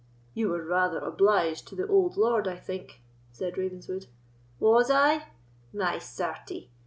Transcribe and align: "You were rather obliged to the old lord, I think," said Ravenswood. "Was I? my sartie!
"You 0.33 0.49
were 0.49 0.65
rather 0.65 0.97
obliged 0.97 1.67
to 1.67 1.75
the 1.75 1.85
old 1.85 2.17
lord, 2.17 2.47
I 2.47 2.55
think," 2.57 3.03
said 3.31 3.55
Ravenswood. 3.55 4.07
"Was 4.59 4.89
I? 4.89 5.27
my 5.71 5.99
sartie! 5.99 6.71